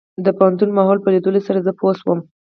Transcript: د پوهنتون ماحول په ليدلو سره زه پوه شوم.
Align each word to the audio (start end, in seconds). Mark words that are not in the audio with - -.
د 0.25 0.27
پوهنتون 0.37 0.69
ماحول 0.77 0.99
په 1.01 1.09
ليدلو 1.13 1.45
سره 1.47 1.59
زه 1.65 1.71
پوه 1.79 1.93
شوم. 1.99 2.19